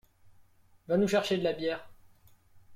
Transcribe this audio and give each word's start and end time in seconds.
Va 0.87 0.97
nous 0.97 1.07
chercher 1.07 1.37
de 1.37 1.43
la 1.43 1.53
bière. 1.53 1.87